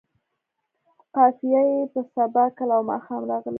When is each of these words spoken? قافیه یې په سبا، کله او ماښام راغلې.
قافیه 1.15 1.61
یې 1.71 1.81
په 1.93 2.01
سبا، 2.13 2.43
کله 2.57 2.73
او 2.77 2.83
ماښام 2.91 3.21
راغلې. 3.31 3.49